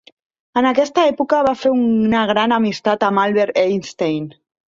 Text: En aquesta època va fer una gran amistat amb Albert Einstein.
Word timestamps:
En 0.61 0.67
aquesta 0.69 1.03
època 1.09 1.41
va 1.47 1.51
fer 1.65 1.73
una 1.75 2.23
gran 2.33 2.57
amistat 2.57 3.07
amb 3.09 3.23
Albert 3.27 3.63
Einstein. 3.67 4.27